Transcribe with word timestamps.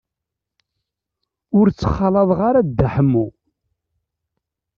Ur 1.57 1.67
ttxalaḍeɣ 1.69 2.39
ara 2.49 2.67
Dda 2.67 2.87
Ḥemmu. 2.93 3.27